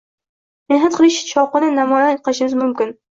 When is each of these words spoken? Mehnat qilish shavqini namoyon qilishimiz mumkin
Mehnat 0.71 0.95
qilish 0.99 1.17
shavqini 1.33 1.69
namoyon 1.75 2.17
qilishimiz 2.29 2.57
mumkin 2.63 2.95